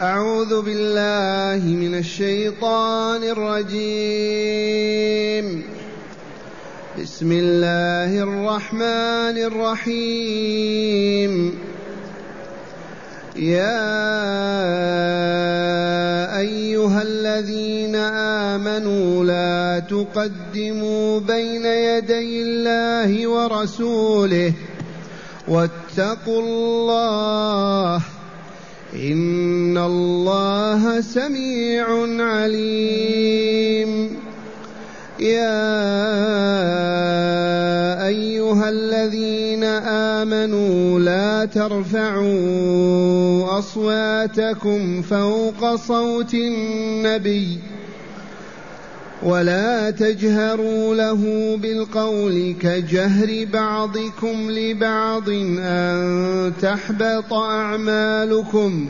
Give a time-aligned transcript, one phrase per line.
[0.00, 3.84] أعوذ بالله من الشيطان الرجيم.
[7.02, 11.32] بسم الله الرحمن الرحيم.
[13.36, 14.00] يا
[16.38, 17.96] أيها الذين
[18.56, 24.52] آمنوا لا تقدموا بين يدي الله ورسوله
[25.48, 28.02] واتقوا الله
[28.94, 31.86] إن الله سميع
[32.24, 33.90] عليم.
[35.20, 35.66] يا
[38.06, 42.38] أيها الذين آمنوا لا ترفعوا
[43.58, 47.58] أصواتكم فوق صوت النبي.
[49.22, 58.88] ولا تجهروا له بالقول كجهر بعضكم لبعض أن تحبط أعمالكم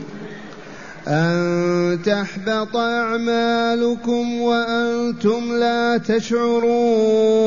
[1.07, 7.41] أن تحبط أعمالكم وأنتم لا تشعرون.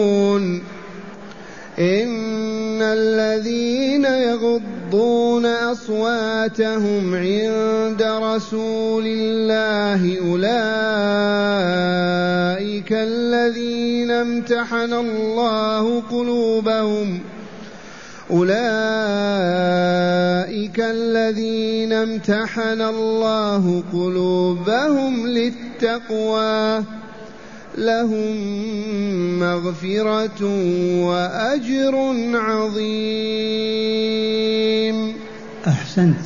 [1.78, 10.44] إن الذين يغضون أصواتهم عند رسول الله أولئك
[12.92, 17.20] الذين امتحن الله قلوبهم
[18.30, 18.54] أولئك
[20.80, 26.84] الذين امتحن الله قلوبهم للتقوى
[27.78, 28.36] لهم
[29.40, 30.44] مغفرة
[31.04, 31.94] وأجر
[32.34, 33.64] عظيم.
[35.68, 36.16] أحسنت.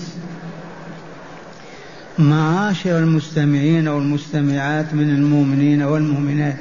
[2.18, 6.58] معاشر المستمعين والمستمعات من المؤمنين والمؤمنات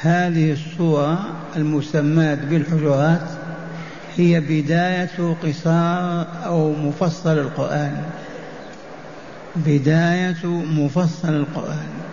[0.00, 3.28] هذه الصورة المسماة بالحجرات
[4.16, 8.02] هي بداية قصار أو مفصل القرآن.
[9.56, 12.05] بداية مفصل القرآن.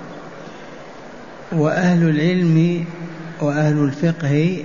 [1.56, 2.86] وأهل العلم
[3.42, 4.64] وأهل الفقه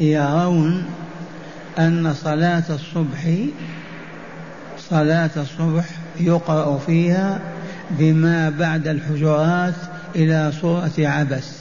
[0.00, 0.84] يرون
[1.78, 3.36] أن صلاة الصبح
[4.90, 5.84] صلاة الصبح
[6.20, 7.40] يقرأ فيها
[7.90, 9.74] بما بعد الحجرات
[10.16, 11.58] إلى سورة عبس.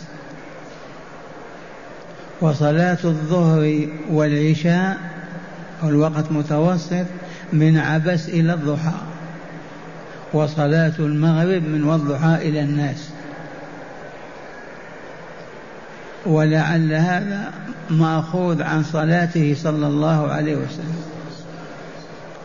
[2.42, 4.98] وصلاة الظهر والعشاء
[5.84, 7.06] والوقت متوسط
[7.54, 8.94] من عبس إلى الضحى.
[10.34, 13.13] وصلاة المغرب من والضحى إلى الناس.
[16.26, 17.52] ولعل هذا
[17.90, 21.04] مأخوذ عن صلاته صلى الله عليه وسلم.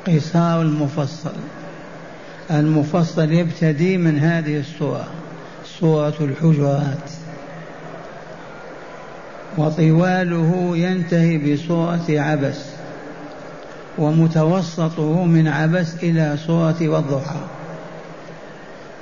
[0.06, 1.32] قصار المفصل.
[2.50, 5.06] المفصل يبتدي من هذه السوره
[5.80, 7.10] سوره الحجرات.
[9.58, 12.58] وطواله ينتهي بسوره عبس
[13.98, 17.40] ومتوسطه من عبس إلى سوره والضحى.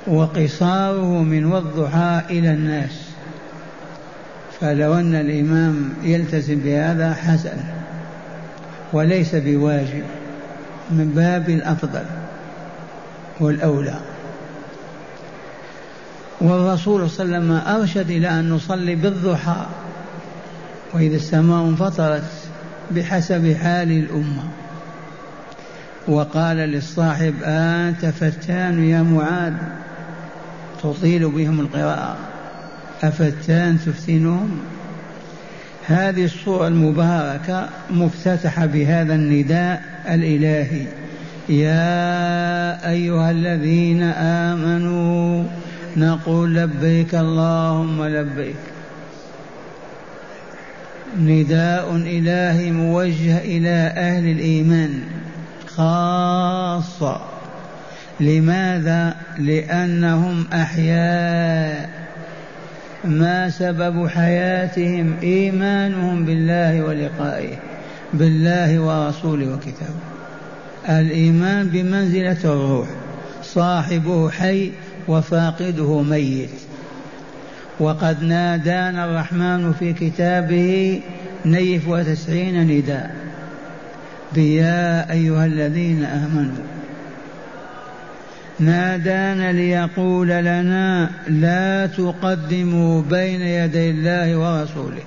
[0.07, 3.16] وقصاره من والضحى إلى الناس.
[4.61, 7.57] فلو أن الإمام يلتزم بهذا حسن
[8.93, 10.03] وليس بواجب
[10.91, 12.03] من باب الأفضل
[13.39, 13.99] والأولى.
[16.41, 19.65] والرسول صلى الله عليه وسلم أرشد إلى أن نصلي بالضحى
[20.93, 22.31] وإذا السماء انفطرت
[22.91, 24.43] بحسب حال الأمة.
[26.07, 29.53] وقال للصاحب أنت فتان يا معاذ
[30.83, 32.17] تطيل بهم القراءة.
[33.03, 34.59] أفتان تفتنهم
[35.87, 40.85] هذه الصورة المباركة مفتتحة بهذا النداء الإلهي.
[41.49, 45.43] يا أيها الذين آمنوا
[45.97, 48.55] نقول لبيك اللهم لبيك.
[51.19, 54.99] نداء إلهي موجه إلى أهل الإيمان
[55.67, 57.21] خاصة.
[58.19, 61.96] لماذا؟ لأنهم أحياء.
[63.05, 67.55] ما سبب حياتهم إيمانهم بالله ولقائه
[68.13, 70.07] بالله ورسوله وكتابه.
[70.89, 72.87] الإيمان بمنزلة الروح
[73.43, 74.71] صاحبه حي
[75.07, 76.49] وفاقده ميت.
[77.79, 81.01] وقد نادانا الرحمن في كتابه
[81.45, 83.15] نيف وتسعين نداء.
[84.33, 86.76] بيا أيها الذين آمنوا.
[88.59, 95.03] نادانا ليقول لنا لا تقدموا بين يدي الله ورسوله.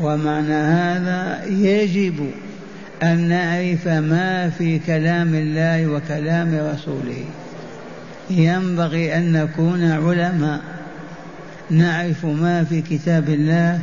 [0.00, 2.30] ومعنى هذا يجب
[3.02, 7.24] أن نعرف ما في كلام الله وكلام رسوله.
[8.30, 10.60] ينبغي أن نكون علماء
[11.70, 13.80] نعرف ما في كتاب الله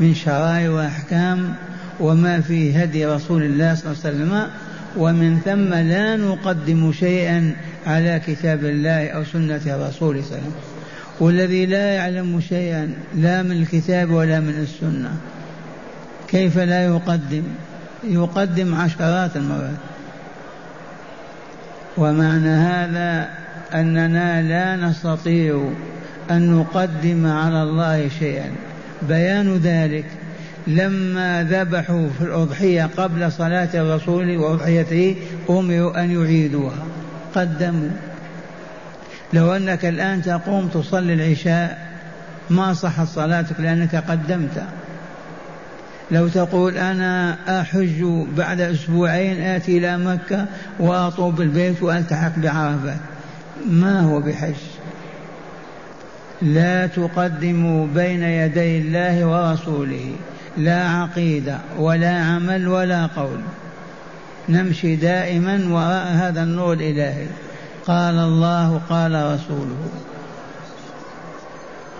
[0.00, 1.54] من شرائع وأحكام
[2.00, 4.50] وما في هدي رسول الله صلى الله عليه وسلم
[4.96, 7.54] ومن ثم لا نقدم شيئا
[7.86, 10.52] على كتاب الله أو سنة الرسول صلى الله عليه وسلم.
[11.20, 15.10] والذي لا يعلم شيئا لا من الكتاب ولا من السنة.
[16.28, 17.42] كيف لا يقدم؟
[18.04, 19.80] يقدم عشرات المرات.
[21.96, 23.28] ومعنى هذا
[23.74, 25.72] أننا لا نستطيع
[26.30, 28.50] أن نقدم على الله شيئا.
[29.08, 30.04] بيان ذلك
[30.66, 35.16] لما ذبحوا في الأضحية قبل صلاة الرسول وأضحيته
[35.50, 36.84] أمروا أن يعيدوها.
[37.34, 37.90] قدموا.
[39.32, 41.92] لو أنك الآن تقوم تصلي العشاء
[42.50, 44.62] ما صحت صلاتك لأنك قدمت.
[46.10, 48.04] لو تقول أنا أحج
[48.36, 50.46] بعد أسبوعين آتي إلى مكة
[50.78, 52.96] وأطوب البيت وألتحق بعرفة.
[53.70, 54.54] ما هو بحج؟
[56.42, 60.12] لا تقدموا بين يدي الله ورسوله.
[60.56, 63.40] لا عقيدة ولا عمل ولا قول.
[64.48, 67.26] نمشي دائما وراء هذا النور الإلهي
[67.86, 69.88] قال الله قال رسوله.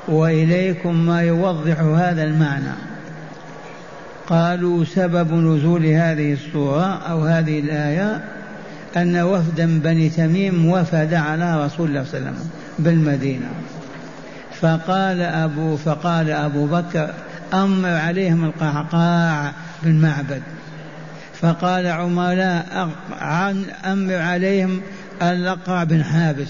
[0.08, 2.74] وإليكم ما يوضح هذا المعنى.
[4.28, 8.24] قالوا سبب نزول هذه السورة أو هذه الآية
[8.96, 13.48] أن وفدا بني تميم وفد على رسول الله صلى الله عليه وسلم بالمدينة.
[14.60, 17.10] فقال أبو فقال أبو بكر
[17.54, 19.52] أمر عليهم القعقاع
[19.82, 20.42] بالمعبد.
[21.40, 22.82] فقال عمر لا
[23.84, 24.80] أمر عليهم
[25.22, 26.48] الأقرع بن حابس.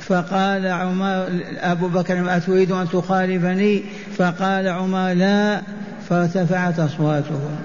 [0.00, 1.28] فقال عمر
[1.60, 3.82] أبو بكر أتريد أن تخالفني؟
[4.18, 5.62] فقال عمر لا
[6.08, 7.56] فارتفعت أصواتهم.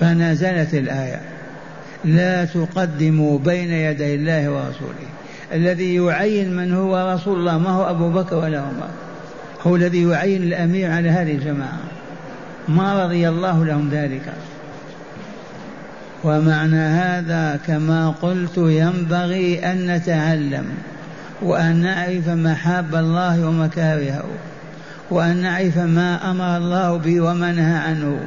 [0.00, 1.20] فنزلت الآية.
[2.04, 5.08] لا تقدموا بين يدي الله ورسوله.
[5.52, 8.88] الذي يعين من هو رسول الله ما هو أبو بكر ولا عمر.
[9.66, 11.80] هو الذي يعين الأمير على هذه الجماعة.
[12.68, 14.32] ما رضي الله لهم ذلك.
[16.24, 20.64] ومعنى هذا كما قلت ينبغي أن نتعلم
[21.42, 24.24] وأن نعرف محاب الله ومكارهه
[25.10, 28.20] وأن نعرف ما أمر الله به وما نهى عنه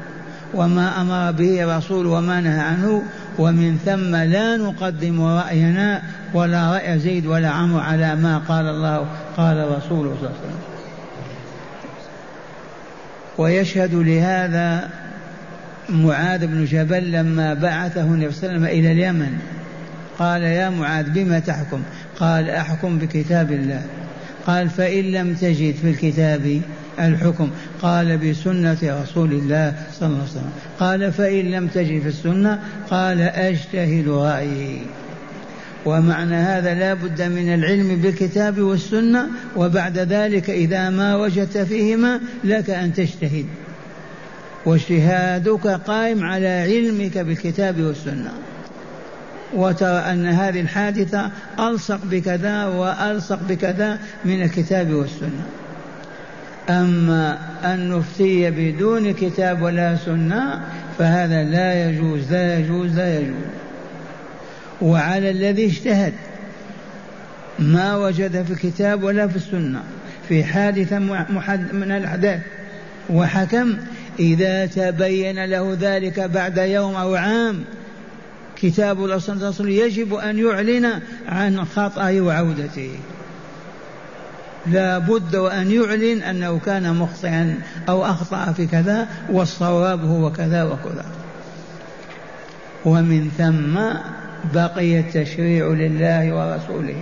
[0.54, 3.04] وما أمر به رسول وما نهى عنه
[3.40, 6.02] ومن ثم لا نقدم رأينا
[6.34, 9.06] ولا رأي زيد ولا عمرو على ما قال الله
[9.38, 10.71] قال رسوله صلى الله عليه وسلم.
[13.38, 14.90] ويشهد لهذا
[15.90, 19.38] معاذ بن جبل لما بعثه النبي صلى الله عليه وسلم إلى اليمن.
[20.20, 21.82] قال يا معاذ بما تحكم؟
[22.20, 23.82] قال أحكم بكتاب الله.
[24.48, 26.62] قال فإن لم تجد في الكتاب
[27.00, 27.50] الحكم.
[27.82, 30.52] قال بسنة رسول الله صلى الله عليه وسلم.
[30.80, 34.82] قال فإن لم تجد في السنة قال أجتهد رأيي.
[35.86, 42.70] ومعنى هذا لا بد من العلم بالكتاب والسنة وبعد ذلك إذا ما وجدت فيهما لك
[42.70, 43.46] أن تجتهد.
[44.66, 48.32] واجتهادك قائم على علمك بالكتاب والسنة.
[49.54, 55.46] وترى أن هذه الحادثة ألصق بكذا وألصق بكذا من الكتاب والسنة.
[56.70, 60.62] أما أن نفتي بدون كتاب ولا سنة
[61.00, 63.46] فهذا لا يجوز لا يجوز لا يجوز.
[64.82, 66.14] وعلى الذي اجتهد.
[67.60, 69.84] ما وجد في الكتاب ولا في السنة.
[70.30, 71.00] في حادثة
[71.74, 72.40] من الأحداث.
[73.10, 73.78] وحكم
[74.20, 77.64] إذا تبين له ذلك بعد يوم أو عام
[78.56, 82.92] كتاب وسلم يجب أن يعلن عن خطأه وعودته.
[84.68, 91.06] لا بد وأن يعلن أنه كان مخطئا أو أخطأ في كذا والصواب هو كذا وكذا.
[92.86, 93.80] ومن ثم
[94.54, 97.02] بقي التشريع لله ورسوله.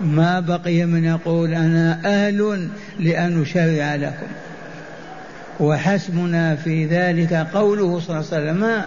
[0.00, 2.68] ما بقي من يقول أنا أهل
[3.00, 4.26] لأن أشرع لكم.
[5.60, 8.82] وحسبنا في ذلك قوله صلى الله عليه وسلم.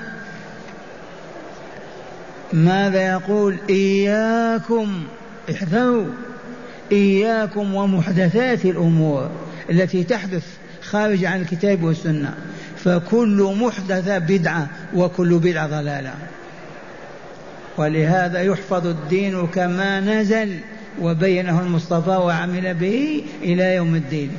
[2.53, 5.03] ماذا يقول؟ إياكم
[5.51, 6.07] احذروا.
[6.91, 9.29] إياكم ومحدثات الأمور
[9.69, 10.45] التي تحدث
[10.81, 12.33] خارج عن الكتاب والسنة.
[12.77, 16.13] فكل محدثة بدعة وكل بدعة ضلالة.
[17.81, 20.49] ولهذا يحفظ الدين كما نزل
[21.01, 24.29] وبينه المصطفى وعمل به إلى يوم الدين.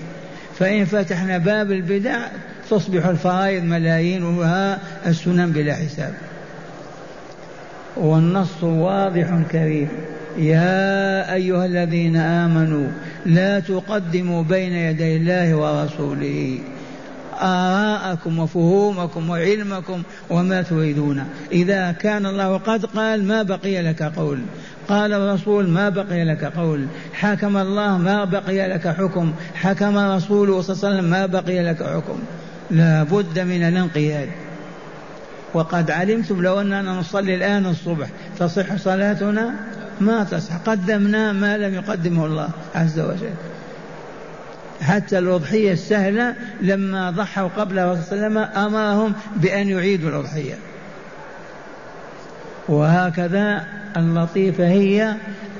[0.58, 2.18] فإن فتحنا باب البدع
[2.70, 6.14] تصبح الفرائض ملايين وها السنن بلا حساب.
[7.96, 9.88] والنص واضح كريم.
[10.38, 12.88] يا أيها الذين آمنوا
[13.26, 16.58] لا تقدموا بين يدي الله ورسوله.
[17.42, 21.24] آراءكم وفهومكم وعلمكم وما تريدون.
[21.52, 24.38] إذا كان الله قد قال ما بقي لك قول.
[24.88, 26.86] قال الرسول ما بقي لك قول.
[27.12, 29.32] حكم الله ما بقي لك حكم.
[29.54, 32.18] حكم رسوله صلى الله عليه وسلم ما بقي لك حكم.
[32.70, 34.28] لا بد من الانقياد.
[35.54, 38.08] وقد علمتم لو أننا نصلي الآن الصبح
[38.38, 39.54] تصح صلاتنا؟
[40.00, 40.56] ما تصح.
[40.56, 43.34] قدمنا ما لم يقدمه الله عز وجل.
[44.82, 50.54] حتى الأضحية السهلة لما ضحوا قبل صلى الله عليه وسلم أمرهم بأن يعيدوا الأضحية.
[52.68, 53.64] وهكذا
[53.96, 55.14] اللطيفة هي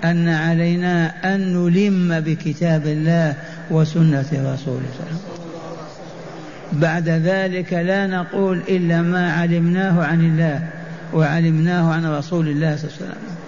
[0.05, 3.35] أن علينا أن نلم بكتاب الله
[3.71, 4.57] وسنة رسوله
[4.99, 6.81] صلى الله عليه وسلم.
[6.81, 10.67] بعد ذلك لا نقول إلا ما علمناه عن الله
[11.13, 13.42] وعلمناه عن رسول الله صلى الله عليه وسلم.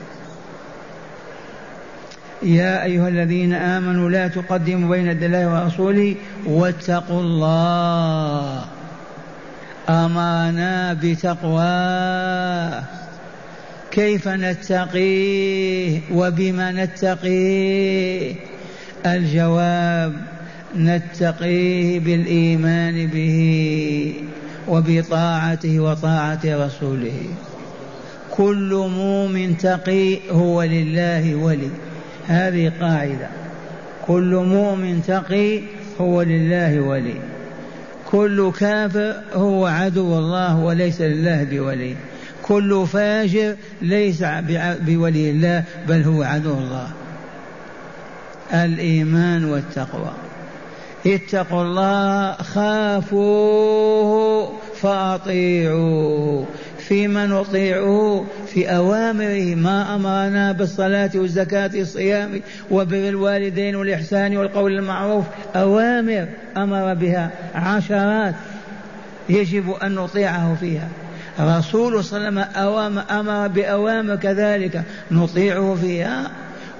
[2.44, 6.14] يا أيها الذين آمنوا لا تقدموا بين الله ورسوله
[6.46, 8.64] واتقوا الله.
[9.88, 12.82] أمرنا بتقواه
[13.90, 18.34] كيف نتقيه وبما نتقيه؟
[19.06, 20.12] الجواب
[20.76, 24.14] نتقيه بالإيمان به
[24.68, 27.22] وبطاعته وطاعة رسوله.
[28.30, 31.70] كل مؤمن تقي هو لله ولي.
[32.26, 33.28] هذه قاعدة.
[34.06, 35.60] كل مؤمن تقي
[36.00, 37.16] هو لله ولي.
[38.10, 41.96] كل كافر هو عدو الله وليس لله بولي.
[42.42, 44.24] كل فاجر ليس
[44.80, 46.88] بولي الله بل هو عدو الله.
[48.52, 50.12] الإيمان والتقوى.
[51.06, 54.04] اتقوا الله خافوه
[54.80, 56.46] فأطيعوه.
[56.88, 65.24] فيما نطيعه في أوامره ما أمرنا بالصلاة والزكاة والصيام وبر الوالدين والإحسان والقول المعروف.
[65.56, 66.26] أوامر
[66.56, 68.34] أمر بها عشرات
[69.28, 70.88] يجب أن نطيعه فيها.
[71.40, 74.82] رسول صلى الله عليه وسلم أمر بأوامر كذلك.
[75.10, 76.30] نطيعه فيها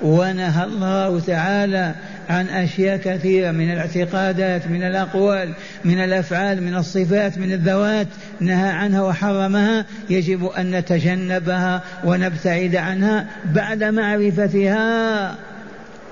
[0.03, 1.95] ونهى الله تعالى
[2.31, 5.53] عن أشياء كثيرة من الاعتقادات من الأقوال
[5.85, 8.07] من الأفعال من الصفات من الذوات
[8.41, 9.85] نهى عنها وحرمها.
[10.11, 15.35] يجب أن نتجنبها ونبتعد عنها بعد معرفتها.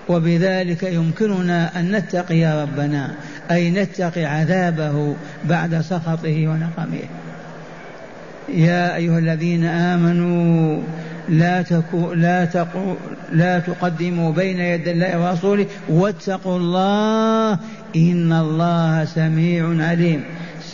[0.09, 3.11] وبذلك يمكننا أن نتقي ربنا
[3.51, 7.03] أي نتقي عذابه بعد سخطه ونقمه.
[8.49, 10.83] يا أيها الذين آمنوا
[11.33, 12.95] لا تكو لا تقو
[13.33, 17.59] لا تقدموا بين يدي الله ورسوله واتقوا الله
[17.97, 20.25] إن الله سميع عليم.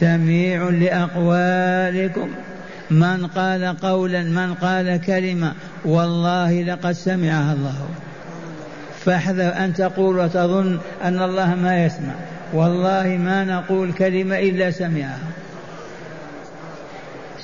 [0.01, 2.29] سميع لأقوالكم.
[2.91, 5.53] من قال قولا من قال كلمة
[5.85, 7.89] والله لقد سمعها الله.
[9.05, 12.15] فاحذر أن تقول وتظن أن الله ما يسمع.
[12.55, 15.19] والله ما نقول كلمة إلا سمعها.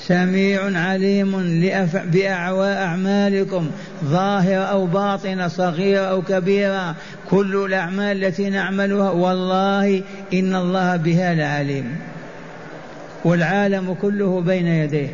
[0.09, 1.61] سميع عليم
[2.05, 3.71] بأعوى أعمالكم
[4.05, 6.95] ظاهرة أو باطنة صغيرة أو كبيرة
[7.31, 10.03] كل الأعمال التي نعملها والله
[10.35, 11.97] إن الله بها لعليم.
[13.25, 15.09] والعالم كله بين يديه.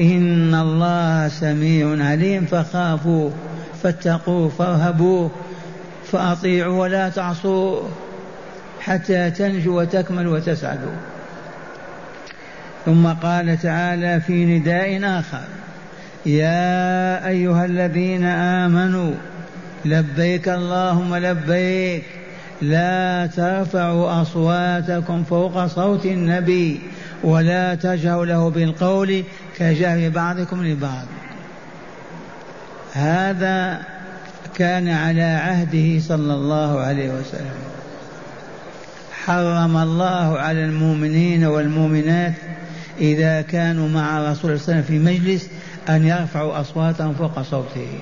[0.00, 3.30] إن الله سميع عليم فخافوا
[3.82, 5.30] فاتقوه فارهبوه
[6.12, 7.88] فأطيعوا ولا تعصوه
[8.80, 11.17] حتى تنجوا وتكملوا وتسعدوا.
[12.88, 15.44] ثم قال تعالى في نداء آخر
[16.26, 19.14] يا أيها الذين آمنوا
[19.84, 22.04] لبيك اللهم لبيك
[22.62, 26.80] لا ترفعوا أصواتكم فوق صوت النبي
[27.24, 29.24] ولا تجهروا له بالقول
[29.58, 31.06] كجهر بعضكم لبعض.
[32.92, 33.80] هذا
[34.56, 37.58] كان على عهده صلى الله عليه وسلم.
[39.24, 42.32] حرم الله على المؤمنين والمؤمنات
[43.00, 45.48] إذا كانوا مع رسول الله صلى الله عليه وسلم في مجلس
[45.88, 47.98] أن يرفعوا أصواتهم فوق صوته.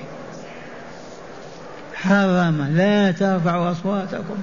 [1.95, 4.35] حرم لا ترفعوا أصواتكم.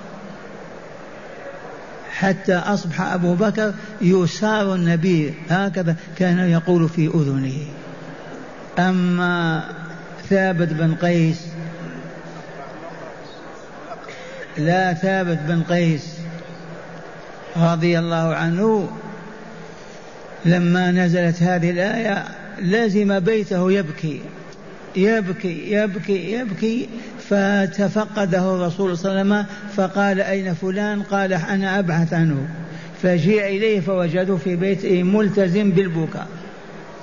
[2.12, 7.58] حتى أصبح أبو بكر يسار النبي هكذا كان يقول في أذنه.
[8.78, 9.64] أما
[10.30, 11.46] ثابت بن قيس
[14.58, 16.18] لا ثابت بن قيس
[17.56, 18.88] رضي الله عنه
[20.46, 22.24] لما نزلت هذه الآية
[22.62, 24.20] لزم بيته يبكي
[24.96, 26.88] يبكي يبكي يبكي
[27.28, 29.46] فتفقده الرسول صلى الله عليه وسلم
[29.76, 32.48] فقال أين فلان؟ قال أنا أبحث عنه.
[33.02, 36.26] فجيء إليه فوجده في بيته ملتزم بالبكاء.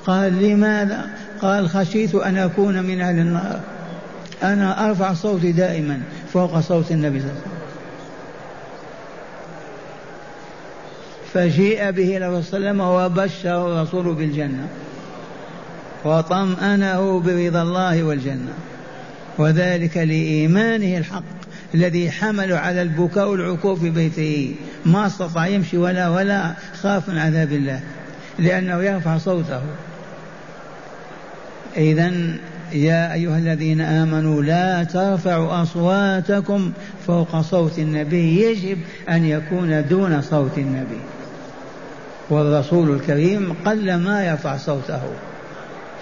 [0.05, 1.09] قال لماذا؟
[1.41, 3.59] قال خشيت أن أكون من أهل النار.
[4.43, 5.99] أنا أرفع صوتي دائما
[6.33, 7.50] فوق صوت النبي صلى الله عليه وسلم.
[11.33, 14.67] فجيء به إلى صلى الله وبشر الرسول بالجنة
[16.05, 18.53] وطمأنه برضا الله والجنة
[19.37, 21.23] وذلك لإيمانه الحق
[21.75, 24.55] الذي حمل على البكاء والعكوف في بيته.
[24.85, 27.79] ما استطاع يمشي ولا ولا خاف من عذاب الله
[28.39, 29.61] لأنه يرفع صوته.
[31.77, 32.11] إذا
[32.73, 36.71] يا أيها الذين آمنوا لا ترفعوا أصواتكم
[37.07, 38.41] فوق صوت النبي.
[38.41, 38.77] يجب
[39.09, 40.99] أن يكون دون صوت النبي.
[42.31, 45.01] والرسول الكريم قل ما يرفع صوته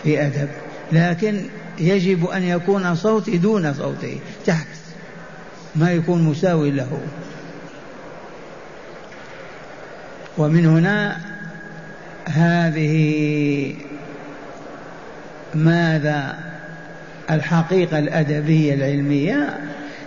[0.04, 0.50] في أدب
[0.92, 1.42] لكن
[1.80, 4.68] يجب أن يكون صوتي دون صوته تحت
[5.76, 7.00] ما يكون مساوي له.
[10.38, 11.18] ومن هنا
[12.26, 13.76] هذه
[15.56, 16.36] ماذا؟
[17.32, 19.60] الحقيقة الأدبية العلمية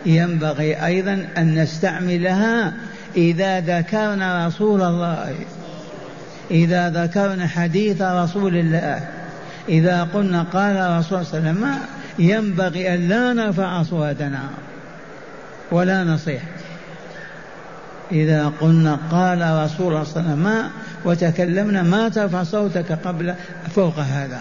[0.07, 2.73] ينبغي أيضا أن نستعملها
[3.17, 5.35] إذا ذكرنا رسول الله.
[6.51, 9.09] إذا ذكرنا حديث رسول الله
[9.69, 11.79] إذا قلنا قال رسول صلى الله عليه وسلم
[12.19, 14.41] ينبغي أن لا نرفع أصواتنا
[15.71, 16.43] ولا نصيح.
[18.13, 20.71] إذا قلنا قال رسول الله صلى الله عليه وسلم
[21.05, 23.35] وتكلمنا ما ترفع صوتك قبل
[23.75, 24.41] فوق هذا.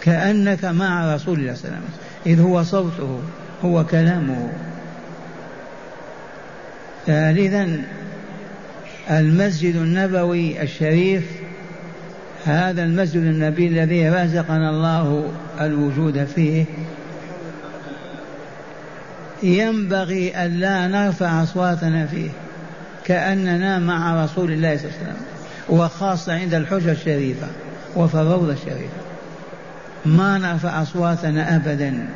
[0.00, 1.88] كأنك مع رسول الله صلى الله عليه وسلم
[2.26, 3.20] إذ هو صوته
[3.64, 4.52] هو كلامه.
[7.06, 7.82] ثالثا
[9.10, 11.24] المسجد النبوي الشريف
[12.44, 15.30] هذا المسجد النبي الذي رزقنا الله
[15.60, 16.64] الوجود فيه.
[19.42, 22.30] ينبغي أن لا نرفع أصواتنا فيه
[23.04, 25.26] كأننا مع رسول الله صلى الله عليه وسلم
[25.68, 27.46] وخاصة عند الحجة الشريفة
[27.96, 29.04] وفي الروضة الشريفة.
[30.06, 32.08] ما نرفع أصواتنا أبدا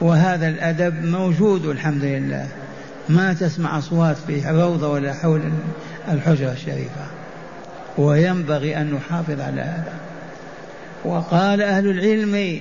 [0.00, 2.46] وهذا الأدب موجود الحمد لله.
[3.08, 5.40] ما تسمع أصوات في روضة ولا حول
[6.08, 7.06] الحجرة الشريفة.
[7.98, 9.92] وينبغي أن نحافظ على هذا.
[11.04, 12.60] وقال أهل العلم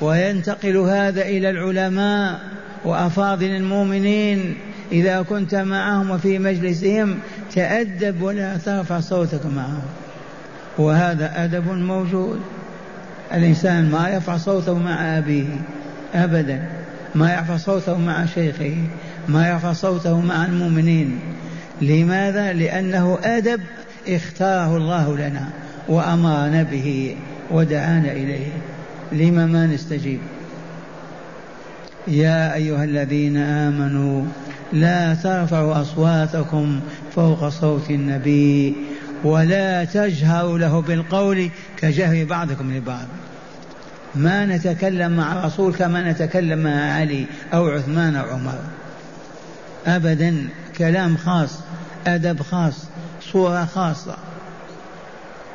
[0.00, 2.40] وينتقل هذا إلى العلماء
[2.84, 4.54] وأفاضل المؤمنين.
[4.92, 7.18] إذا كنت معهم وفي مجلسهم
[7.54, 9.82] تأدب ولا ترفع صوتك معهم.
[10.78, 12.40] وهذا أدب موجود.
[13.34, 15.44] الإنسان ما يرفع صوته مع أبيه
[16.14, 16.68] أبدا
[17.14, 18.76] ما يرفع صوته مع شيخه
[19.28, 21.18] ما يرفع صوته مع المؤمنين.
[21.80, 23.60] لماذا؟ لأنه أدب
[24.08, 25.48] اختاره الله لنا
[25.88, 27.16] وأمرنا به
[27.50, 28.52] ودعانا إليه.
[29.12, 30.18] لما ما نستجيب؟
[32.08, 34.24] يا أيها الذين آمنوا
[34.72, 36.80] لا ترفعوا أصواتكم
[37.14, 38.74] فوق صوت النبي
[39.24, 43.06] ولا تجهروا له بالقول كجهر بعضكم لبعض.
[44.14, 48.58] ما نتكلم مع الرسول كما نتكلم مع علي أو عثمان أو عمر.
[49.86, 51.58] أبدا كلام خاص
[52.06, 52.74] أدب خاص
[53.32, 54.16] صورة خاصة.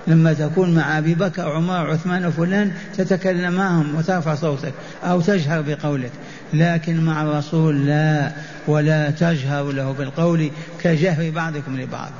[0.08, 6.12] لما تكون مع أبي بكر عمر عثمان وفلان تتكلم معهم وترفع صوتك أو تجهر بقولك.
[6.54, 8.32] لكن مع الرسول لا
[8.68, 10.52] ولا تجهر له بالقول
[10.84, 12.12] كجهر بعضكم لبعض.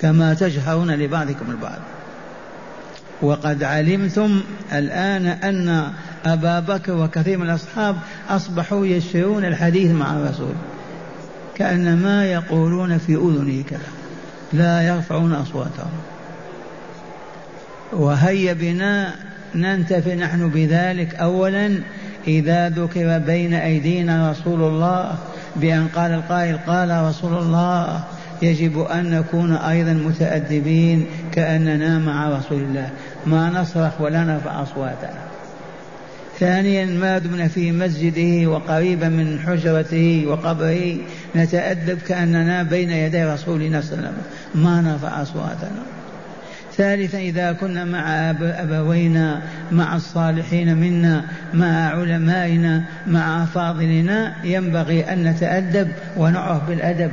[0.00, 1.78] كما تجهرون لبعضكم البعض.
[3.22, 4.40] وقد علمتم
[4.72, 5.92] الآن أن
[6.24, 7.96] أبا بكر وكثير من الأصحاب
[8.28, 10.54] أصبحوا يشترون الحديث مع الرسول.
[11.56, 13.88] كأن ما يقولون في أذنه كذا
[14.52, 15.90] لا يرفعون أصواتهم.
[17.92, 19.14] وهيا بنا
[19.54, 21.78] ننتفع نحن بذلك أولا
[22.26, 25.14] إذا ذكر بين أيدينا رسول الله
[25.56, 28.04] بأن قال القائل قال رسول الله
[28.42, 32.90] يجب أن نكون أيضا متأدبين كأننا مع رسول الله.
[33.26, 35.33] ما نصرخ ولا نرفع أصواتنا.
[36.40, 40.96] ثانيا ما دمنا في مسجده وقريبا من حجرته وقبره
[41.36, 44.64] نتأدب كأننا بين يدي رسولنا صلى الله عليه وسلم.
[44.64, 45.82] ما نرفع أصواتنا.
[46.76, 49.42] ثالثا إذا كنا مع أبوينا
[49.72, 57.10] مع الصالحين منا مع علمائنا مع أفاضلنا ينبغي أن نتأدب ونعرف بالأدب.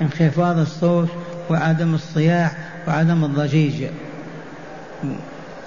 [0.00, 1.08] انخفاض الصوت
[1.50, 2.52] وعدم الصياح
[2.88, 3.84] وعدم الضجيج.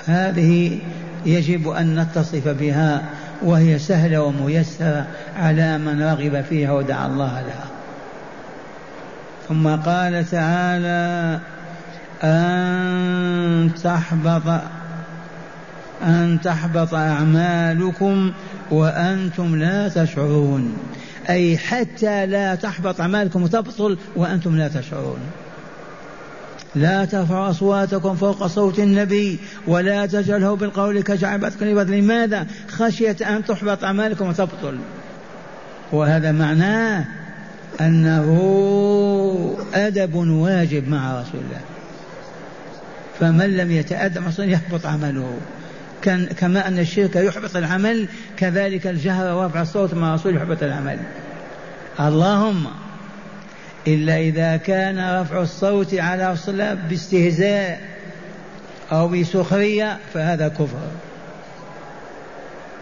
[0.06, 0.80] هذه
[1.26, 3.04] يجب أن نتصف بها
[3.42, 7.68] وهي سهلة وميسرة على من رغب فيها ودعا الله لها.
[9.48, 11.40] ثم قال تعالى
[12.24, 14.62] أن تحبط
[16.04, 18.32] أن تحبط أعمالكم
[18.72, 20.78] وأنتم لا تشعرون.
[21.30, 25.20] أي حتى لا تحبط أعمالكم وتبطل وأنتم لا تشعرون.
[26.76, 34.28] لا ترفعوا أصواتكم فوق صوت النبي ولا تجعله بالقول كجعبتكم لماذا؟ خشية أن تحبط أعمالكم
[34.30, 34.78] وتبطل.
[35.92, 37.06] وهذا معناه
[37.82, 38.30] أنه
[39.74, 41.62] أدب واجب مع رسول الله.
[43.20, 45.38] فمن لم يتأدب يحبط عمله.
[46.02, 51.00] كان كما أن الشرك يحبط العمل كذلك الجهر ورفع الصوت مع رسول يحبط العمل.
[52.00, 52.68] اللهم
[53.88, 57.82] إلا إذا كان رفع الصوت على الصلاة باستهزاء
[58.92, 60.88] أو بسخرية فهذا كفر.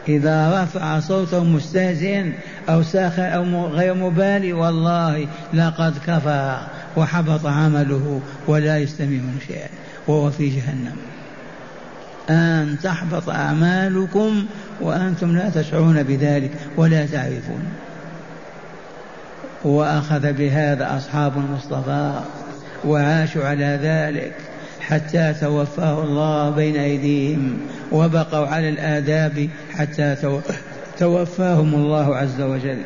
[0.08, 2.34] إذا رفع صوته مستهزئا
[2.70, 6.60] أو ساخر أو غير مبالي والله لقد كفر
[6.98, 9.70] وحبط عمله ولا يستمع شيئا
[10.08, 10.96] وهو في جهنم.
[12.30, 14.46] أن تحبط أعمالكم
[14.82, 17.64] وأنتم لا تشعرون بذلك ولا تعرفون.
[19.64, 22.20] وأخذ بهذا أصحاب المصطفى
[22.86, 24.34] وعاشوا على ذلك
[24.80, 27.58] حتى توفاه الله بين أيديهم
[27.92, 30.16] وبقوا على الآداب حتى
[30.98, 32.82] توفاهم الله عز وجل.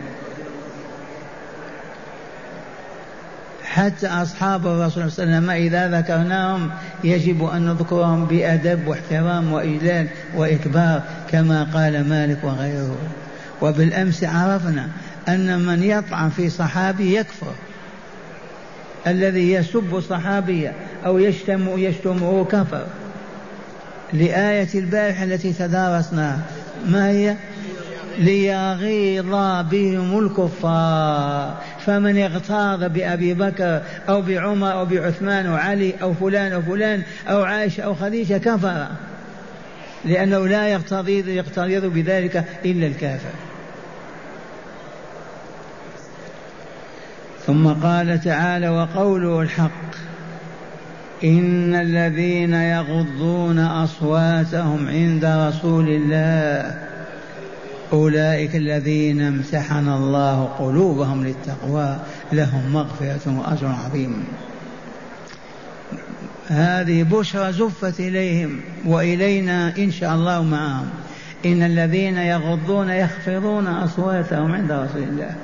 [3.63, 6.69] حتى أصحاب الرسول صلى الله عليه وسلم إذا ذكرناهم
[7.03, 12.97] يجب أن نذكرهم بأدب واحترام وإجلال وإكبار كما قال مالك وغيره.
[13.61, 14.87] وبالأمس عرفنا
[15.27, 17.53] أن من يطعن في صحابي يكفر.
[19.07, 20.73] الذي يسب صحابيا
[21.05, 22.85] أو يشتم يشتمه كفر.
[24.13, 26.39] لآية البارحة التي تدارسناها
[26.87, 27.35] ما هي؟
[28.19, 29.31] ليغيظ
[29.71, 31.57] بهم الكفار.
[31.85, 37.81] فمن اغتاظ بأبي بكر أو بعمر أو بعثمان وعلي أو فلان أو فلان أو عائشة
[37.83, 38.87] أو خديجة كفر.
[40.05, 43.50] لأنه لا يغترض بذلك إلا الكافر.
[47.47, 49.91] ثم قال تعالى وقوله الحق
[51.23, 56.77] إن الذين يغضون أصواتهم عند رسول الله
[57.93, 61.97] أولئك الذين امتحن الله قلوبهم للتقوى
[62.31, 64.23] لهم مغفرة وأجر عظيم.
[66.47, 70.89] هذه بشرى زفت إليهم وإلينا إن شاء الله معهم.
[71.45, 75.35] إن الذين يغضون يخفضون أصواتهم عند رسول الله.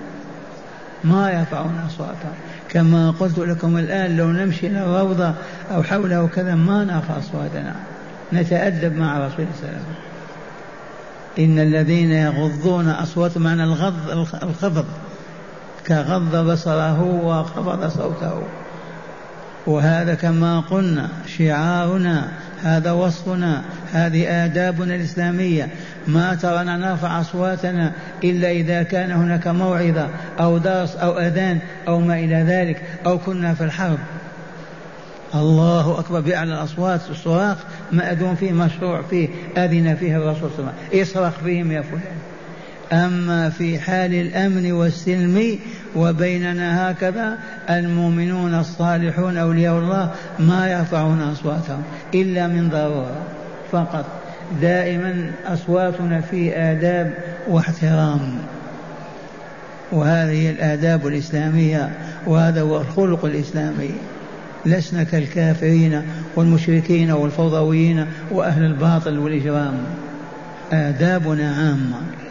[1.04, 2.34] ما يرفعون أصواتهم.
[2.70, 5.34] كما قلت لكم الآن لو نمشي إلى الروضة
[5.72, 7.76] أو حوله كذا ما نرفع أصواتنا.
[8.34, 9.96] نتأدب مع رسول الله صلى الله عليه وسلم.
[11.40, 14.10] إن الذين يغضون أصواتهم معنى الغض
[14.44, 14.86] الخفض
[15.88, 18.42] كغض بصره وخفض صوته.
[19.68, 22.28] وهذا كما قلنا شعارنا
[22.64, 25.70] هذا وصفنا هذه آدابنا الإسلامية.
[26.08, 27.92] ما ترانا نرفع أصواتنا
[28.24, 33.54] إلا إذا كان هناك موعظة أو درس أو أذان أو ما إلى ذلك أو كنا
[33.54, 34.00] في الحرب.
[35.36, 37.58] الله أكبر بأعلى الأصوات الصراخ
[37.92, 41.02] مأذون فيه مشروع فيه أذن فيه الرسول صلى الله عليه وسلم.
[41.02, 42.02] اصرخ فيهم يا فلان.
[42.94, 45.60] أما في حال الأمن والسلم
[45.96, 47.38] وبيننا هكذا
[47.70, 53.16] المؤمنون الصالحون أولياء الله ما يرفعون أصواتهم إلا من ضرورة
[53.72, 54.06] فقط.
[54.62, 57.14] دائما أصواتنا في آداب
[57.48, 58.38] واحترام
[59.92, 61.90] وهذه الآداب الإسلامية
[62.26, 63.92] وهذا هو الخلق الإسلامي.
[64.66, 66.02] لسنا كالكافرين
[66.36, 69.78] والمشركين والفوضويين وأهل الباطل والإجرام.
[70.72, 72.27] آدابنا عامة.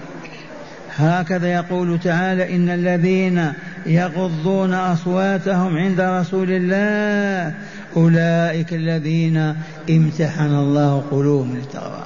[0.98, 3.52] هكذا يقول تعالى إن الذين
[3.86, 7.54] يغضون أصواتهم عند رسول الله
[7.96, 9.54] أولئك الذين
[9.90, 12.04] امتحن الله قلوبهم للتقوى.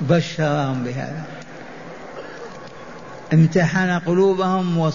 [0.00, 1.24] بشرهم بهذا.
[3.32, 4.90] امتحن قلوبهم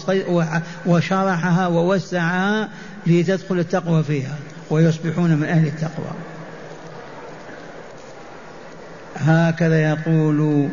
[0.85, 2.69] وشرحها ووسعها
[3.07, 4.35] لتدخل التقوى فيها
[4.69, 6.11] ويصبحون من أهل التقوى.
[9.15, 10.69] هكذا يقول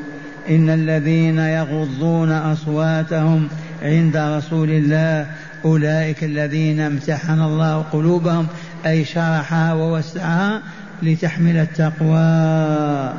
[0.50, 3.48] إن الذين يغضون أصواتهم
[3.82, 5.26] عند رسول الله
[5.64, 8.46] أولئك الذين امتحن الله قلوبهم
[8.86, 10.62] أي شرحها ووسعها
[11.02, 13.12] لتحمل التقوى.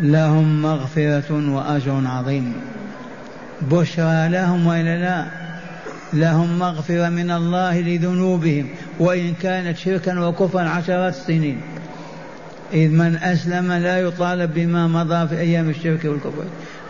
[0.00, 2.52] لهم مغفرة وأجر عظيم.
[3.62, 5.26] بشرى لهم وإلا لا؟
[6.12, 8.68] لهم مغفرة من الله لذنوبهم
[8.98, 11.60] وإن كانت شركا وكفرا عشرات السنين
[12.72, 16.44] إذ من أسلم لا يطالب بما مضى في أيام الشرك والكفر.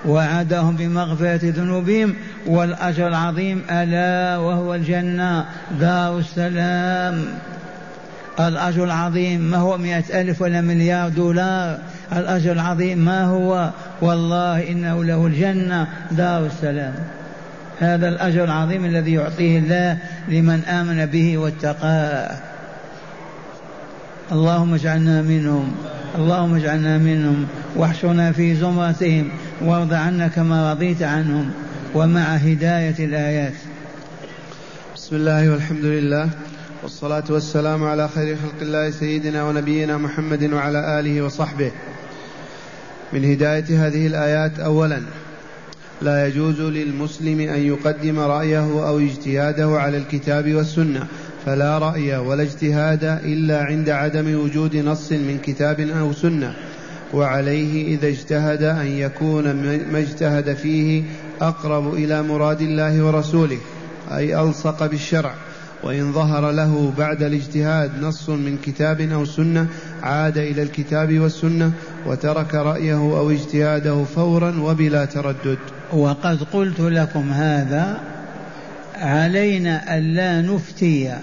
[0.06, 2.14] وعدهم بمغفرة ذنوبهم
[2.46, 3.62] والأجر العظيم.
[3.70, 5.44] ألا وهو الجنة.
[5.80, 7.24] دار السلام.
[8.40, 9.40] الأجر العظيم.
[9.40, 11.78] ما هو مئة ألف ولا مليار دولار؟
[12.12, 15.86] الأجر العظيم ما هو؟ والله إنه له الجنة.
[16.10, 16.94] دار السلام.
[17.80, 22.36] هذا الأجر العظيم الذي يعطيه الله لمن آمن به واتقاه.
[24.32, 25.72] اللهم اجعلنا منهم
[26.18, 29.28] اللهم اجعلنا منهم واحشرنا في زمرتهم
[29.62, 31.50] وارض عنا كما رضيت عنهم
[31.94, 33.52] ومع هداية الآيات.
[34.94, 36.30] بسم الله والحمد لله
[36.82, 41.70] والصلاة والسلام على خير خلق الله سيدنا ونبينا محمد وعلى آله وصحبه.
[43.12, 45.02] من هداية هذه الآيات أولا
[46.02, 51.06] لا يجوز للمسلم أن يقدم رأيه أو اجتهاده على الكتاب والسنة.
[51.46, 56.54] فلا رأي ولا اجتهاد إلا عند عدم وجود نص من كتاب أو سنة
[57.14, 59.52] وعليه إذا اجتهد أن يكون
[59.92, 61.02] ما اجتهد فيه
[61.40, 63.58] أقرب إلى مراد الله ورسوله
[64.10, 65.34] أي ألصق بالشرع.
[65.82, 69.66] وإن ظهر له بعد الاجتهاد نص من كتاب أو سنة
[70.02, 71.72] عاد إلى الكتاب والسنة
[72.06, 75.58] وترك رأيه أو اجتهاده فورا وبلا تردد.
[75.92, 78.00] وقد قلت لكم هذا
[78.96, 81.14] علينا ألا نفتي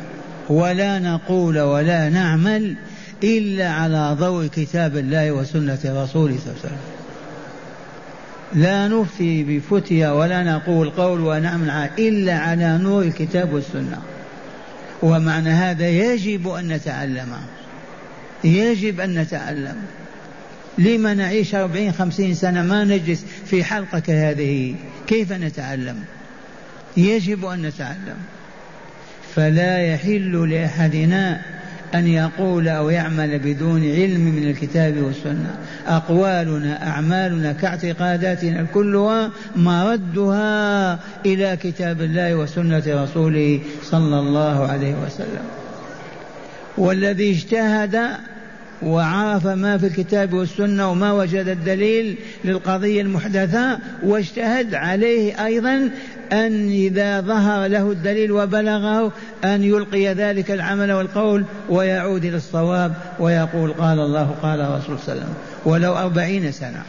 [0.49, 2.75] ولا نقول ولا نعمل
[3.23, 6.77] إلا على ضوء كتاب الله وسنة رسوله صلى الله عليه وسلم.
[8.53, 14.01] لا نفتي بفتيا ولا نقول قول ونعمل إلا على نور الكتاب والسنة.
[15.01, 17.34] ومعنى هذا يجب أن نتعلم.
[18.43, 19.75] يجب أن نتعلم.
[20.77, 24.75] لما نعيش أربعين خمسين سنة ما نجلس في حلقة كهذه؟
[25.08, 26.03] كيف نتعلم؟
[26.97, 28.17] يجب أن نتعلم.
[29.36, 31.41] فلا يحل لأحدنا
[31.96, 35.56] أن يقول أو يعمل بدون علم من الكتاب والسنة.
[35.88, 45.46] أقوالنا أعمالنا كاعتقاداتنا كلها مردها إلى كتاب الله وسنة رسوله صلى الله عليه وسلم.
[46.78, 48.00] والذي اجتهد
[48.84, 52.15] وعرف ما في الكتاب والسنة وما وجد الدليل
[52.46, 55.89] للقضية المحدثة واجتهد عليه أيضا
[56.34, 59.12] أن إذا ظهر له الدليل وبلغه
[59.43, 65.24] أن يلقي ذلك العمل والقول ويعود إلى الصواب ويقول قال الله قال الرسول صلى الله
[65.24, 65.34] عليه وسلم
[65.65, 66.84] ولو أربعين سنة.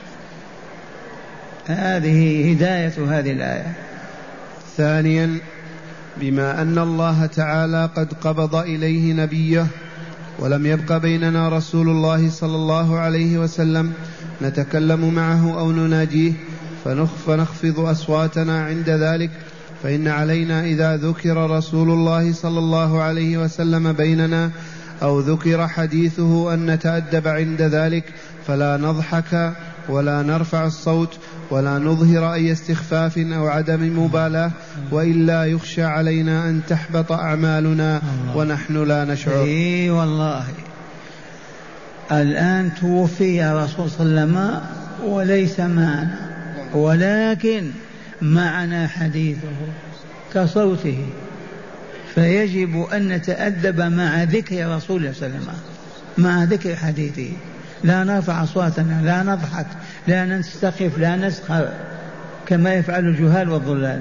[1.67, 3.73] هذه هداية هذه الآية.
[4.77, 5.39] ثانيا
[6.17, 9.67] بما أن الله تعالى قد قبض إليه نبيه
[10.39, 13.93] ولم يبق بيننا رسول الله صلى الله عليه وسلم
[14.43, 16.33] نتكلم معه أو نناجيه
[16.85, 19.31] فنخفض أصواتنا عند ذلك.
[19.83, 24.51] فإن علينا إذا ذكر رسول الله صلى الله عليه وسلم بيننا
[25.03, 28.05] أو ذكر حديثه أن نتأدب عند ذلك
[28.47, 29.53] فلا نضحك
[29.89, 31.19] ولا نرفع الصوت
[31.51, 34.51] ولا نظهر أي استخفاف أو عدم مبالاة
[34.91, 38.03] وإلا يخشى علينا أن تحبط أعمالنا
[38.37, 39.45] ونحن لا نشعر.
[39.45, 40.45] إي والله.
[42.13, 44.61] الآن توفي رسول صلى الله عليه وسلم
[45.05, 46.24] وليس معنا.
[46.75, 47.71] ولكن
[48.23, 49.49] معنا حديثه
[50.35, 51.07] كصوته
[52.15, 55.55] فيجب أن نتأدب مع ذكر رسول الله صلى الله عليه وسلم
[56.19, 57.31] مع ذكر حديثه.
[57.85, 59.67] لا نرفع أصواتنا لا نضحك
[60.07, 61.69] لا نستخف لا نسخر
[62.47, 64.01] كما يفعل الجهال والضلال.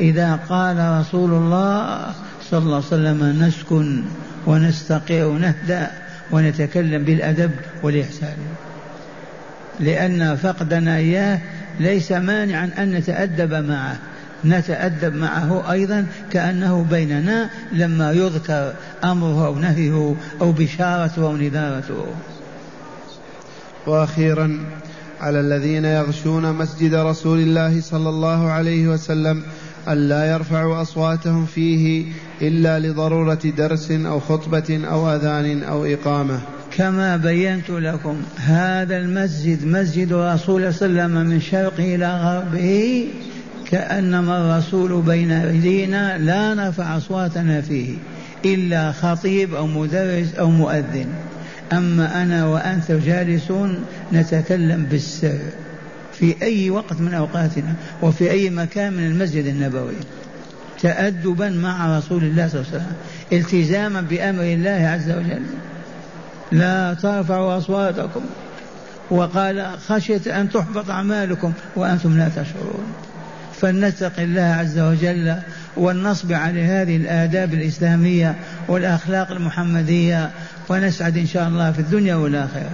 [0.00, 2.10] إذا قال رسول الله
[2.50, 4.02] صلى الله عليه وسلم نسكن
[4.46, 5.90] ونستقر ونهدأ
[6.30, 7.50] ونتكلم بالأدب
[7.82, 8.36] والإحسان
[9.80, 11.38] لأن فقدنا إياه
[11.80, 13.98] ليس مانعا أن نتأدب معه.
[14.44, 18.72] نتأدب معه أيضا كأنه بيننا لما يذكر
[19.04, 22.06] أمره أو نهيه أو بشارته أو نذارته.
[23.86, 24.58] وأخيرا
[25.20, 29.42] على الذين يغشون مسجد رسول الله صلى الله عليه وسلم
[29.88, 32.04] ألا يرفعوا أصواتهم فيه
[32.42, 36.40] إلا لضرورة درس أو خطبة أو أذان أو إقامة.
[36.76, 43.06] كما بينت لكم هذا المسجد مسجد رسول صلى الله عليه وسلم من شرقه إلى غربه
[43.70, 47.94] كأنما الرسول بين أيدينا لا نرفع أصواتنا فيه
[48.44, 51.06] إلا خطيب أو مدرس أو مؤذن.
[51.72, 55.38] أما أنا وأنت جالسون نتكلم بالسر
[56.12, 59.94] في أي وقت من أوقاتنا وفي أي مكان من المسجد النبوي.
[60.80, 62.96] تأدبا مع رسول الله صلى الله عليه وسلم
[63.32, 65.42] التزاما بأمر الله عز وجل.
[66.52, 68.20] لا ترفعوا أصواتكم
[69.10, 72.94] وقال خشية أن تحبط أعمالكم وأنتم لا تشعرون.
[73.60, 75.36] فلنتق الله عز وجل
[75.76, 78.34] ولنصب على هذه الآداب الإسلامية
[78.68, 80.30] والأخلاق المحمدية
[80.68, 82.70] ونسعد إن شاء الله في الدنيا والآخرة.